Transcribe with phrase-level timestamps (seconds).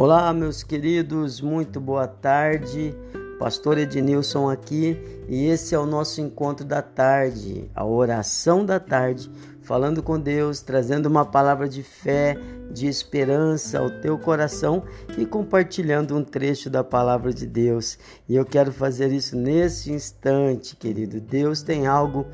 [0.00, 2.94] Olá, meus queridos, muito boa tarde.
[3.36, 4.96] Pastor Ednilson aqui
[5.28, 9.28] e esse é o nosso encontro da tarde, a oração da tarde,
[9.60, 12.38] falando com Deus, trazendo uma palavra de fé,
[12.70, 14.84] de esperança ao teu coração
[15.18, 17.98] e compartilhando um trecho da palavra de Deus.
[18.28, 21.20] E eu quero fazer isso nesse instante, querido.
[21.20, 22.24] Deus tem algo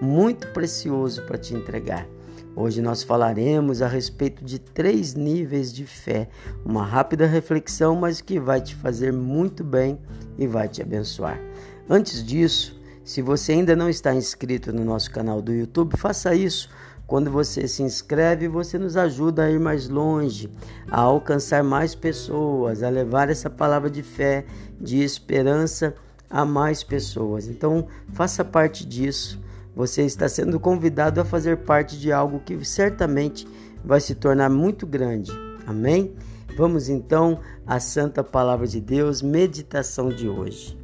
[0.00, 2.04] muito precioso para te entregar.
[2.54, 6.28] Hoje nós falaremos a respeito de três níveis de fé.
[6.64, 9.98] Uma rápida reflexão, mas que vai te fazer muito bem
[10.36, 11.40] e vai te abençoar.
[11.88, 16.68] Antes disso, se você ainda não está inscrito no nosso canal do YouTube, faça isso.
[17.06, 20.50] Quando você se inscreve, você nos ajuda a ir mais longe,
[20.90, 24.44] a alcançar mais pessoas, a levar essa palavra de fé,
[24.78, 25.94] de esperança
[26.28, 27.48] a mais pessoas.
[27.48, 29.40] Então, faça parte disso
[29.74, 33.46] você está sendo convidado a fazer parte de algo que certamente
[33.84, 35.32] vai se tornar muito grande.
[35.66, 36.14] Amém?
[36.56, 40.81] Vamos então à Santa Palavra de Deus, meditação de hoje.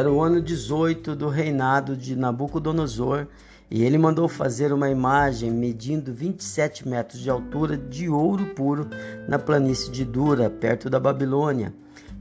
[0.00, 3.26] Era o ano 18 do reinado de Nabucodonosor
[3.70, 8.88] e ele mandou fazer uma imagem medindo 27 metros de altura de ouro puro
[9.28, 11.74] na planície de Dura, perto da Babilônia,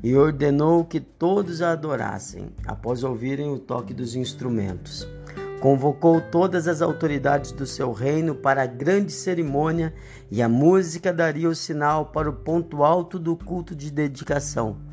[0.04, 5.08] e ordenou que todos a adorassem, após ouvirem o toque dos instrumentos.
[5.62, 9.94] Convocou todas as autoridades do seu reino para a grande cerimônia
[10.30, 14.89] e a música daria o sinal para o ponto alto do culto de dedicação.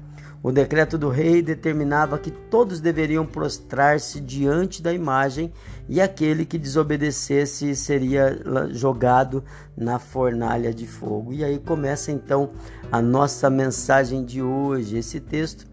[0.47, 5.53] O decreto do rei determinava que todos deveriam prostrar-se diante da imagem
[5.89, 8.39] e aquele que desobedecesse seria
[8.71, 9.43] jogado
[9.77, 11.33] na fornalha de fogo.
[11.33, 12.51] E aí começa então
[12.93, 14.97] a nossa mensagem de hoje.
[14.97, 15.67] Esse texto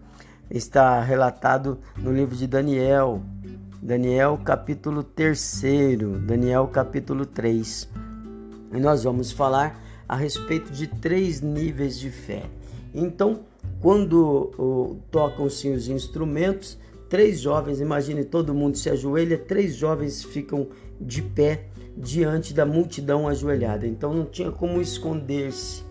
[0.50, 3.22] está relatado no livro de Daniel,
[3.80, 5.62] Daniel capítulo 3,
[6.26, 7.88] Daniel capítulo 3.
[8.72, 12.42] E nós vamos falar a respeito de três níveis de fé.
[12.94, 13.40] Então,
[13.80, 16.78] quando tocam-se os instrumentos,
[17.08, 20.68] três jovens, imagine todo mundo se ajoelha, três jovens ficam
[21.00, 21.66] de pé
[21.96, 23.86] diante da multidão ajoelhada.
[23.86, 25.82] Então não tinha como esconder-se.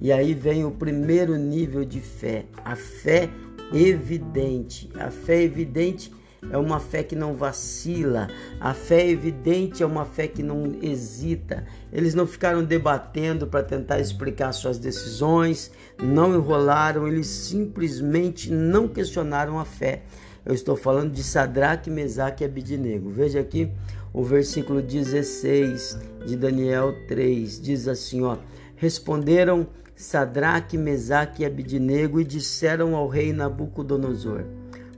[0.00, 3.28] E aí vem o primeiro nível de fé, a fé
[3.72, 4.88] evidente.
[4.94, 6.12] A fé evidente
[6.50, 8.28] é uma fé que não vacila,
[8.60, 11.64] a fé evidente é uma fé que não hesita.
[11.92, 15.70] Eles não ficaram debatendo para tentar explicar suas decisões,
[16.02, 20.02] não enrolaram, eles simplesmente não questionaram a fé.
[20.44, 23.10] Eu estou falando de Sadraque, Mesaque e Abidinego.
[23.10, 23.70] Veja aqui
[24.12, 28.36] o versículo 16 de Daniel 3, diz assim, ó:
[28.76, 29.66] Responderam
[29.96, 34.44] Sadraque, Mesaque e Abidinego e disseram ao rei Nabucodonosor: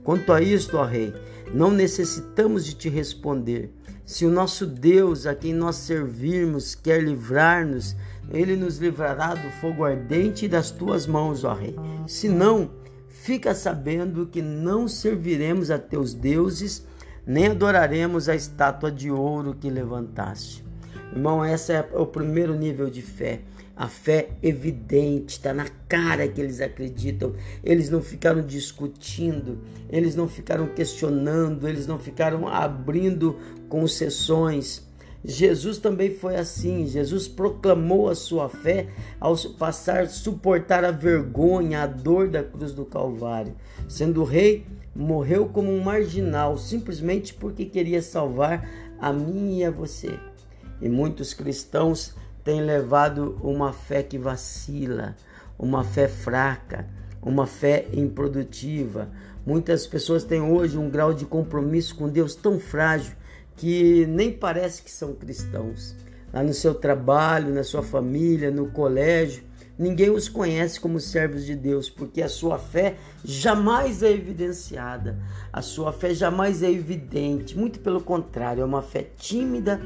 [0.03, 1.13] Quanto a isto, ó rei,
[1.53, 3.71] não necessitamos de te responder.
[4.05, 7.95] Se o nosso Deus, a quem nós servirmos, quer livrar-nos,
[8.31, 11.75] ele nos livrará do fogo ardente das tuas mãos, ó rei.
[12.07, 12.71] Se não,
[13.07, 16.85] fica sabendo que não serviremos a teus deuses,
[17.25, 20.65] nem adoraremos a estátua de ouro que levantaste.
[21.11, 23.41] Irmão, esse é o primeiro nível de fé.
[23.77, 27.35] A fé evidente, está na cara que eles acreditam.
[27.63, 33.37] Eles não ficaram discutindo, eles não ficaram questionando, eles não ficaram abrindo
[33.69, 34.87] concessões.
[35.23, 36.87] Jesus também foi assim.
[36.87, 38.87] Jesus proclamou a sua fé
[39.19, 43.55] ao passar suportar a vergonha, a dor da cruz do Calvário.
[43.87, 48.67] Sendo rei, morreu como um marginal, simplesmente porque queria salvar
[48.99, 50.17] a mim e a você.
[50.81, 52.15] E muitos cristãos
[52.47, 55.17] têm levado uma fé que vacila,
[55.59, 56.87] uma fé fraca,
[57.21, 59.09] uma fé improdutiva.
[59.45, 63.17] Muitas pessoas têm hoje um grau de compromisso com Deus tão frágil
[63.57, 65.93] que nem parece que são cristãos.
[66.31, 69.43] Lá no seu trabalho, na sua família, no colégio,
[69.77, 72.95] ninguém os conhece como servos de Deus, porque a sua fé
[73.25, 75.19] jamais é evidenciada,
[75.51, 79.81] a sua fé jamais é evidente, muito pelo contrário, é uma fé tímida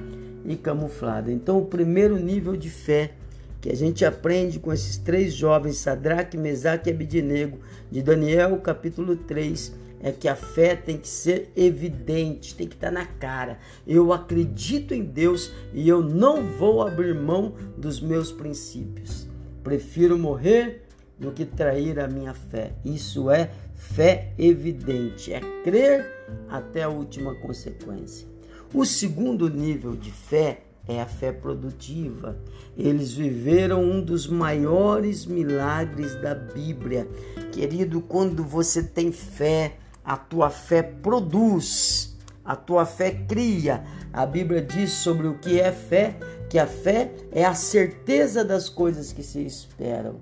[0.46, 1.32] e camuflada.
[1.32, 3.14] Então, o primeiro nível de fé
[3.62, 7.60] que a gente aprende com esses três jovens, Sadraque, Mesaque e Abidinego,
[7.92, 9.72] de Daniel, capítulo 3,
[10.02, 13.60] é que a fé tem que ser evidente, tem que estar na cara.
[13.86, 19.28] Eu acredito em Deus e eu não vou abrir mão dos meus princípios.
[19.64, 20.88] Prefiro morrer
[21.20, 22.72] do que trair a minha fé.
[22.84, 26.12] Isso é fé evidente, é crer
[26.50, 28.28] até a última consequência.
[28.74, 32.38] O segundo nível de fé é a fé produtiva.
[32.78, 37.06] Eles viveram um dos maiores milagres da Bíblia.
[37.52, 39.76] Querido, quando você tem fé,
[40.06, 43.84] a tua fé produz, a tua fé cria.
[44.14, 46.16] A Bíblia diz sobre o que é fé,
[46.50, 50.16] que a fé é a certeza das coisas que se esperam.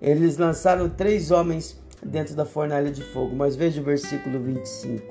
[0.00, 5.02] Eles lançaram três homens dentro da fornalha de fogo, mas veja o versículo 25.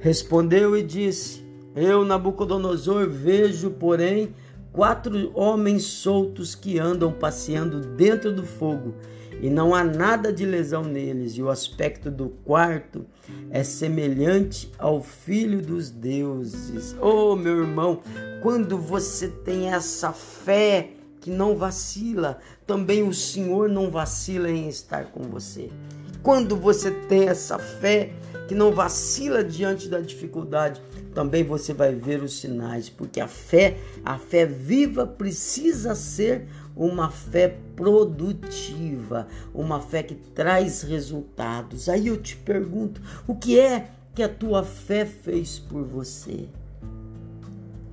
[0.00, 1.43] Respondeu e disse:
[1.76, 4.32] Eu, Nabucodonosor, vejo, porém,
[4.72, 8.94] quatro homens soltos que andam passeando dentro do fogo,
[9.40, 13.04] e não há nada de lesão neles, e o aspecto do quarto
[13.50, 16.94] é semelhante ao filho dos deuses.
[17.00, 18.00] Oh, meu irmão,
[18.40, 20.90] quando você tem essa fé
[21.20, 25.70] que não vacila, também o Senhor não vacila em estar com você.
[26.22, 28.12] Quando você tem essa fé
[28.46, 30.80] que não vacila diante da dificuldade,
[31.14, 36.46] também você vai ver os sinais, porque a fé, a fé viva precisa ser
[36.76, 41.88] uma fé produtiva, uma fé que traz resultados.
[41.88, 46.48] Aí eu te pergunto, o que é que a tua fé fez por você?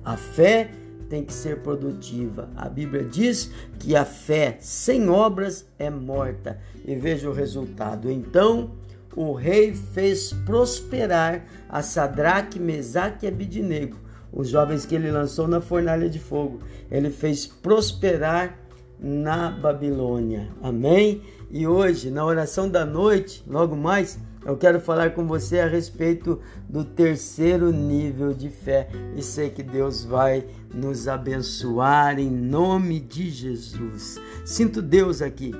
[0.04, 0.72] A fé
[1.08, 2.48] tem que ser produtiva.
[2.56, 6.58] A Bíblia diz que a fé sem obras é morta.
[6.84, 8.10] E veja o resultado.
[8.10, 8.72] Então,
[9.14, 13.96] o rei fez prosperar a Sadraque, Mesaque e Abidinego,
[14.32, 16.60] os jovens que ele lançou na fornalha de fogo.
[16.90, 18.58] Ele fez prosperar
[18.98, 20.48] na Babilônia.
[20.62, 21.22] Amém?
[21.50, 26.40] E hoje, na oração da noite, logo mais, eu quero falar com você a respeito
[26.68, 33.30] do terceiro nível de fé e sei que Deus vai nos abençoar em nome de
[33.30, 34.18] Jesus.
[34.44, 35.52] Sinto Deus aqui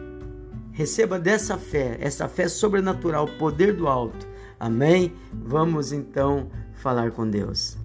[0.72, 4.26] Receba dessa fé, essa fé sobrenatural, poder do alto.
[4.58, 5.12] Amém?
[5.30, 7.76] Vamos então falar com Deus.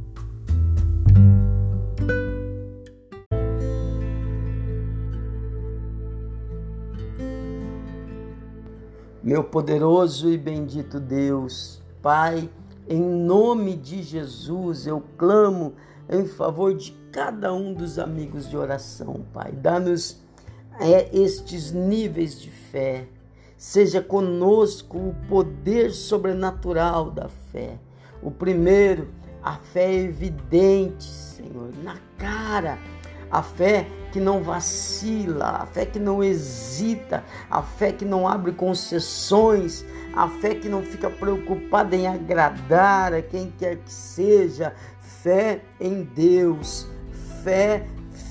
[9.22, 12.50] Meu poderoso e bendito Deus, Pai,
[12.88, 15.74] em nome de Jesus eu clamo
[16.10, 19.52] em favor de cada um dos amigos de oração, Pai.
[19.52, 20.26] Dá-nos
[20.80, 23.08] é estes níveis de fé.
[23.58, 27.80] Seja conosco o poder sobrenatural da fé.
[28.22, 29.10] O primeiro,
[29.42, 32.78] a fé evidente, Senhor, na cara.
[33.30, 38.54] A fé que não vacila, a fé que não hesita, a fé que não abre
[38.54, 39.84] concessões,
[40.14, 44.74] a fé que não fica preocupada em agradar a quem quer que seja.
[45.02, 46.88] Fé em Deus,
[47.44, 47.86] fé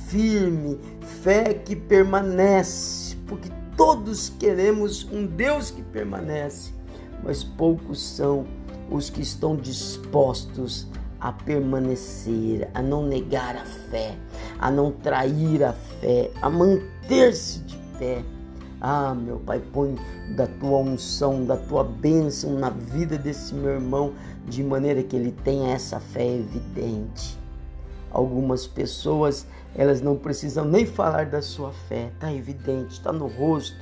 [0.09, 0.81] firme,
[1.27, 6.73] fé que permanece, porque todos queremos um Deus que permanece,
[7.25, 8.47] mas poucos são
[8.89, 10.87] os que estão dispostos
[11.21, 14.17] a permanecer, a não negar a fé,
[14.61, 18.23] a não trair a fé, a manter-se de pé.
[18.81, 19.97] Ah, meu Pai, põe
[20.37, 24.13] da tua unção, da tua bênção na vida desse meu irmão,
[24.47, 27.37] de maneira que ele tenha essa fé evidente.
[28.17, 33.77] Algumas pessoas, elas não precisam nem falar da sua fé, está evidente, está no rosto.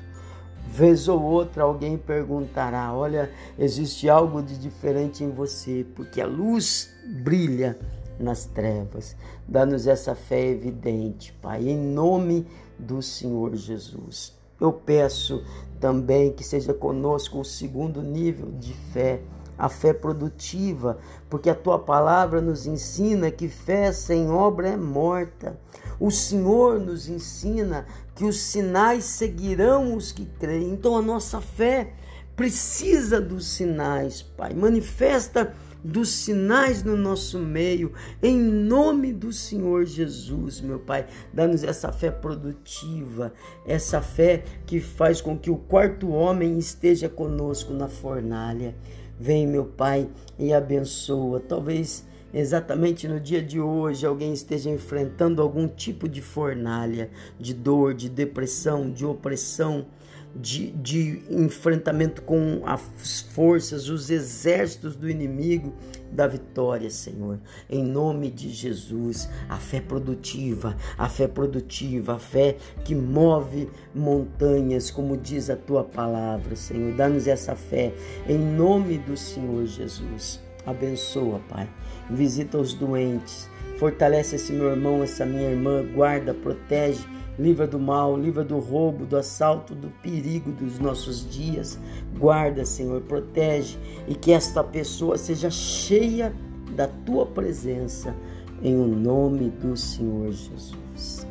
[0.67, 6.93] Vez ou outra alguém perguntará: Olha, existe algo de diferente em você, porque a luz
[7.23, 7.79] brilha
[8.19, 9.15] nas trevas.
[9.47, 12.45] Dá-nos essa fé evidente, Pai, em nome
[12.77, 14.37] do Senhor Jesus.
[14.61, 15.45] Eu peço
[15.79, 19.21] também que seja conosco o segundo nível de fé
[19.59, 25.59] a fé produtiva, porque a tua palavra nos ensina que fé sem obra é morta.
[25.99, 30.73] O Senhor nos ensina que os sinais seguirão os que creem.
[30.73, 31.93] Então a nossa fé
[32.37, 34.55] precisa dos sinais, Pai.
[34.55, 37.93] Manifesta dos sinais no nosso meio,
[38.23, 41.07] em nome do Senhor Jesus, meu Pai.
[41.31, 43.35] Dá-nos essa fé produtiva,
[43.67, 48.75] essa fé que faz com que o quarto homem esteja conosco na fornalha.
[49.19, 51.41] Vem, meu Pai, e abençoa.
[51.41, 57.95] Talvez exatamente no dia de hoje alguém esteja enfrentando algum tipo de fornalha, de dor,
[57.95, 59.87] de depressão, de opressão,
[60.35, 65.73] de, de enfrentamento com as forças, os exércitos do inimigo
[66.15, 67.39] da vitória, Senhor.
[67.69, 74.91] Em nome de Jesus, a fé produtiva, a fé produtiva, a fé que move montanhas,
[74.91, 76.95] como diz a tua palavra, Senhor.
[76.95, 77.93] Dá-nos essa fé
[78.29, 80.41] em nome do Senhor Jesus.
[80.65, 81.69] Abençoa, Pai.
[82.09, 83.51] Visita os doentes.
[83.79, 85.85] Fortalece esse meu irmão, essa minha irmã.
[85.93, 87.05] Guarda, protege
[87.39, 91.79] livra do mal, livra do roubo, do assalto, do perigo dos nossos dias.
[92.19, 96.33] Guarda, Senhor, protege e que esta pessoa seja cheia
[96.77, 98.15] da tua presença,
[98.63, 101.27] em o nome do Senhor Jesus.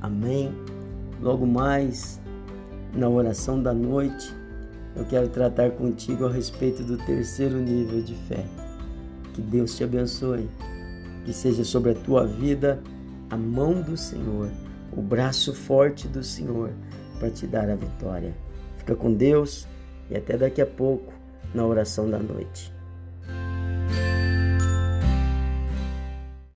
[0.00, 0.52] Amém.
[1.20, 2.20] Logo mais,
[2.94, 4.34] na oração da noite,
[4.94, 8.44] eu quero tratar contigo a respeito do terceiro nível de fé.
[9.34, 10.48] Que Deus te abençoe,
[11.24, 12.80] que seja sobre a tua vida
[13.30, 14.50] a mão do Senhor,
[14.92, 16.72] o braço forte do Senhor
[17.18, 18.34] para te dar a vitória.
[18.76, 19.66] Fica com Deus
[20.10, 21.12] e até daqui a pouco
[21.54, 22.77] na oração da noite.